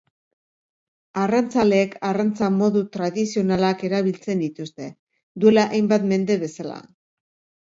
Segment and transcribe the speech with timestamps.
[1.23, 4.89] Arrantzaleek arrantza modu tradizionalak erabiltzen dituzte,
[5.45, 6.81] duela hainbat mende bezala.